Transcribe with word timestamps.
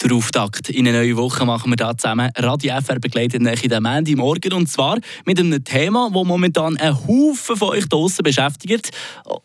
Der 0.00 0.12
Auftakt 0.12 0.70
in 0.70 0.86
eine 0.86 0.96
neue 0.96 1.16
Woche 1.16 1.44
machen 1.44 1.72
wir 1.72 1.76
da 1.76 1.96
zusammen. 1.96 2.30
Radio 2.36 2.80
FR 2.80 3.00
begleitet 3.00 3.42
nach 3.42 3.60
in 3.64 3.82
Montag 3.82 4.16
morgen 4.16 4.52
und 4.52 4.68
zwar 4.68 4.98
mit 5.24 5.40
einem 5.40 5.64
Thema, 5.64 6.08
das 6.14 6.24
momentan 6.24 6.76
einen 6.76 6.96
Haufen 6.96 7.56
von 7.56 7.70
euch 7.70 7.88
draussen 7.88 8.22
beschäftigt. 8.22 8.92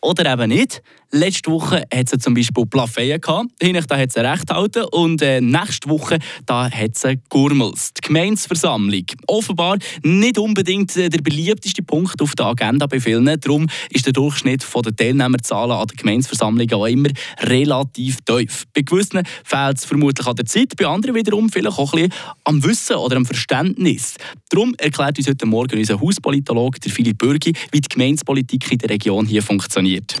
Oder 0.00 0.32
eben 0.32 0.50
nicht. 0.50 0.80
Letzte 1.10 1.50
Woche 1.50 1.84
hat 1.92 2.12
es 2.12 2.22
zum 2.22 2.34
Beispiel 2.34 2.66
Plafeyen 2.66 3.20
gehabt. 3.20 3.50
Hinten 3.60 3.84
da 3.86 3.96
hat 3.96 4.08
es 4.08 4.16
recht 4.16 4.48
gehalten. 4.48 4.84
Und 4.90 5.22
äh, 5.22 5.40
nächste 5.40 5.88
Woche 5.88 6.18
da 6.46 6.68
hat 6.68 6.90
es 6.92 7.04
Gurmels, 7.28 7.92
die 7.94 8.08
Gemeinsversammlung. 8.08 9.04
Offenbar 9.28 9.78
nicht 10.02 10.38
unbedingt 10.38 10.96
äh, 10.96 11.08
der 11.08 11.22
beliebteste 11.22 11.82
Punkt 11.82 12.20
auf 12.20 12.34
der 12.34 12.46
Agenda 12.46 12.86
bei 12.86 12.98
vielen. 12.98 13.26
Darum 13.40 13.68
ist 13.90 14.06
der 14.06 14.12
Durchschnitt 14.12 14.66
der 14.74 14.96
Teilnehmerzahlen 14.96 15.72
an 15.72 15.86
der 15.86 15.96
Gemeinsversammlung 15.96 16.72
auch 16.72 16.86
immer 16.86 17.10
relativ 17.40 18.18
tief. 18.22 18.64
Bei 18.74 18.82
gewissen 18.82 19.22
fehlt 19.44 19.78
es 19.78 19.84
vermutlich 19.84 20.26
an 20.26 20.34
der 20.34 20.43
Zeit, 20.44 20.76
bei 20.76 20.86
anderen 20.86 21.14
wiederum 21.14 21.48
vielleicht 21.50 21.78
auch 21.78 21.92
ein 21.94 22.08
bisschen 22.08 22.34
am 22.44 22.64
Wissen 22.64 22.96
oder 22.96 23.16
am 23.16 23.26
Verständnis. 23.26 24.14
Darum 24.50 24.74
erklärt 24.78 25.18
uns 25.18 25.28
heute 25.28 25.46
Morgen 25.46 25.78
unser 25.78 26.00
Hauspolitologe 26.00 26.78
Philipp 26.88 27.18
Bürgi, 27.18 27.52
wie 27.72 27.80
die 27.80 27.88
Gemeinspolitik 27.88 28.70
in 28.70 28.78
der 28.78 28.90
Region 28.90 29.26
hier 29.26 29.42
funktioniert. 29.42 30.16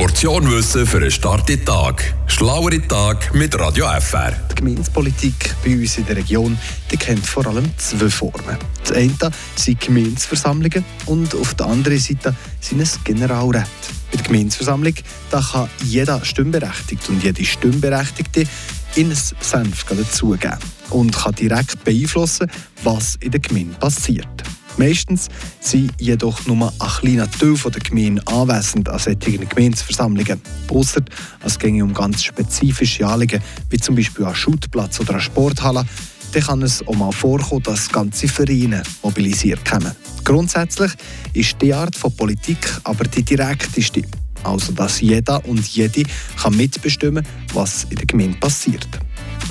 Portion 0.00 0.50
Wissen 0.50 0.86
für 0.86 0.96
einen 0.96 1.10
starken 1.10 1.62
Tag. 1.62 2.14
Schlauere 2.26 2.80
Tag 2.88 3.34
mit 3.34 3.54
Radio 3.60 3.84
FR. 4.00 4.32
Die 4.50 4.54
Gemeinspolitik 4.54 5.54
bei 5.62 5.74
uns 5.74 5.98
in 5.98 6.06
der 6.06 6.16
Region 6.16 6.56
die 6.90 6.96
kennt 6.96 7.26
vor 7.26 7.46
allem 7.46 7.70
zwei 7.76 8.08
Formen. 8.08 8.56
Das 8.82 8.92
eine 8.92 9.30
sind 9.56 9.78
Gemeinsversammlungen 9.78 10.86
und 11.04 11.34
auf 11.34 11.52
der 11.52 11.66
anderen 11.66 11.98
Seite 11.98 12.34
sind 12.60 12.80
es 12.80 12.98
Generalräte. 13.04 13.66
Bei 14.10 14.16
der 14.16 14.26
Gemeinsversammlung 14.26 14.94
da 15.30 15.42
kann 15.42 15.68
jeder 15.84 16.24
Stimmberechtigte 16.24 17.12
und 17.12 17.22
jede 17.22 17.44
Stimmberechtigte 17.44 18.46
in 18.94 19.10
ein 19.10 19.18
Senf 19.42 19.84
dazugeben 19.84 20.56
und 20.88 21.14
kann 21.14 21.34
direkt 21.34 21.84
beeinflussen, 21.84 22.50
was 22.84 23.16
in 23.16 23.32
der 23.32 23.40
Gemeinde 23.40 23.76
passiert. 23.78 24.49
Meistens 24.80 25.28
sind 25.60 25.92
jedoch 26.00 26.46
nur 26.46 26.72
ein 26.78 26.88
kleiner 26.88 27.30
Teil 27.30 27.54
der 27.54 27.82
Gemeinde 27.82 28.26
anwesend 28.26 28.88
an 28.88 28.98
solchen 28.98 29.46
Gemeinsversammlungen. 29.46 30.40
Ausser 30.70 31.02
es 31.44 31.58
ginge 31.58 31.84
um 31.84 31.92
ganz 31.92 32.24
spezifische 32.24 33.06
Anliegen, 33.06 33.42
wie 33.68 33.76
zum 33.76 33.94
Beispiel 33.94 34.24
einen 34.24 34.34
Schuttplatz 34.34 34.98
oder 34.98 35.12
eine 35.12 35.20
Sporthalle, 35.20 35.84
dann 36.32 36.42
kann 36.42 36.62
es 36.62 36.82
auch 36.88 36.94
mal 36.94 37.12
vorkommen, 37.12 37.62
dass 37.64 37.90
ganze 37.90 38.26
Vereine 38.26 38.82
mobilisiert 39.02 39.62
kommen. 39.66 39.94
Grundsätzlich 40.24 40.92
ist 41.34 41.60
die 41.60 41.74
Art 41.74 41.94
von 41.94 42.16
Politik 42.16 42.66
aber 42.84 43.04
die 43.04 43.22
direkteste. 43.22 44.00
Also, 44.44 44.72
dass 44.72 45.02
jeder 45.02 45.44
und 45.44 45.66
jede 45.68 46.04
kann 46.40 46.56
mitbestimmen 46.56 47.26
was 47.52 47.84
in 47.90 47.96
der 47.96 48.06
Gemeinde 48.06 48.38
passiert. 48.38 48.88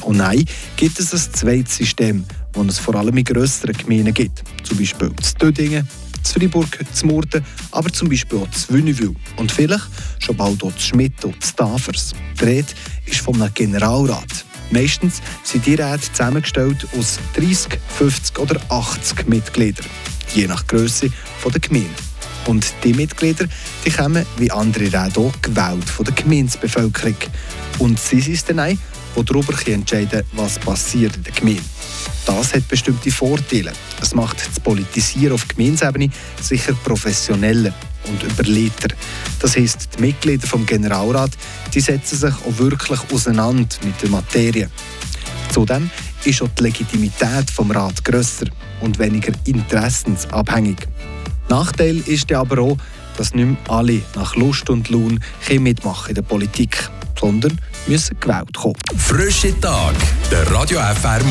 Und 0.01 0.17
nein, 0.17 0.43
gibt 0.75 0.99
es 0.99 1.13
ein 1.13 1.33
zweites 1.33 1.77
System, 1.77 2.25
das 2.67 2.77
es 2.77 2.83
vor 2.83 2.95
allem 2.95 3.17
in 3.17 3.23
grösseren 3.23 3.75
Gemeinden 3.75 4.13
gibt. 4.13 4.43
Zum 4.63 4.77
Beispiel 4.77 5.11
zu 5.21 5.33
Dödingen, 5.35 5.87
zu 6.23 6.33
Fribourg, 6.33 6.67
zu 6.93 7.07
Murten, 7.07 7.43
aber 7.71 7.91
zum 7.91 8.09
Beispiel 8.09 8.39
auch 8.39 8.51
zu 8.51 8.73
Wünnewil 8.73 9.15
und 9.37 9.51
vielleicht 9.51 9.87
schon 10.19 10.35
bald 10.35 10.63
auch 10.63 10.75
zu 10.75 10.87
Schmidt 10.87 11.23
und 11.25 11.43
zu 11.43 11.55
Tafers. 11.55 12.13
Die 12.39 12.45
Rede 12.45 12.67
ist 13.05 13.21
von 13.21 13.41
einem 13.41 13.53
Generalrat. 13.53 14.45
Meistens 14.71 15.21
sind 15.43 15.65
die 15.65 15.75
Räte 15.75 16.11
zusammengestellt 16.11 16.87
aus 16.97 17.19
30, 17.35 17.79
50 17.97 18.39
oder 18.39 18.61
80 18.69 19.27
Mitgliedern, 19.27 19.85
je 20.33 20.47
nach 20.47 20.65
Größe 20.67 21.09
der 21.43 21.59
Gemeinde. 21.59 22.08
Und 22.49 22.73
die 22.83 22.93
Mitglieder 22.93 23.45
die 23.85 23.91
kommen, 23.91 24.25
wie 24.37 24.49
andere 24.49 24.85
Räte 24.85 25.19
auch, 25.19 25.31
gewählt 25.39 25.87
von 25.87 26.03
der 26.03 26.15
Gemeindebevölkerung. 26.15 27.15
Und 27.77 27.99
sie 27.99 28.21
sind 28.21 28.49
dann 28.49 28.59
auch, 28.59 28.75
die 29.15 29.23
darüber 29.23 29.53
entscheiden 29.67 30.23
was 30.33 30.57
passiert 30.57 31.15
in 31.15 31.23
der 31.23 31.33
Gemeinde. 31.33 31.61
Das 32.25 32.55
hat 32.55 32.67
bestimmte 32.67 33.11
Vorteile. 33.11 33.71
Es 34.01 34.15
macht 34.15 34.39
das 34.39 34.59
Politisieren 34.61 35.33
auf 35.33 35.47
Gemeindesebene 35.47 36.09
sicher 36.41 36.73
professioneller 36.83 37.71
und 38.07 38.23
überlegter. 38.23 38.95
Das 39.39 39.55
heisst, 39.55 39.89
die 39.95 40.01
Mitglieder 40.01 40.47
vom 40.47 40.65
Generalrat 40.65 41.31
die 41.75 41.81
setzen 41.81 42.17
sich 42.17 42.33
auch 42.33 42.57
wirklich 42.57 42.99
auseinander 43.13 43.75
mit 43.83 44.01
der 44.01 44.09
Materie. 44.09 44.71
Zudem 45.51 45.91
ist 46.25 46.41
auch 46.41 46.49
die 46.57 46.63
Legitimität 46.63 47.51
vom 47.53 47.69
Rat 47.69 48.03
grösser 48.03 48.47
und 48.81 48.97
weniger 48.97 49.33
interessensabhängig. 49.45 50.87
Nachteil 51.49 51.97
ist 52.05 52.31
aber 52.31 52.61
auch, 52.61 52.77
dass 53.17 53.33
nicht 53.33 53.45
mehr 53.45 53.57
alle 53.67 54.01
nach 54.15 54.35
Lust 54.35 54.69
und 54.69 54.89
Lohn 54.89 55.19
mitmachen 55.59 56.09
in 56.09 56.15
der 56.15 56.21
Politik, 56.21 56.89
sondern 57.19 57.59
müssen 57.87 58.17
gewählt 58.19 58.55
kommen. 58.55 58.75
Frische 58.97 59.59
Tag, 59.59 59.95
der 60.31 60.49
Radio 60.51 60.79
FR 60.79 61.23